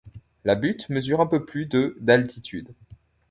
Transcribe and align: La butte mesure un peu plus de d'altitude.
La 0.45 0.55
butte 0.55 0.89
mesure 0.89 1.21
un 1.21 1.27
peu 1.27 1.45
plus 1.45 1.67
de 1.67 1.95
d'altitude. 1.99 2.73